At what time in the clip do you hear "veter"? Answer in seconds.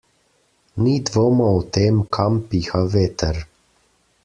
2.97-3.41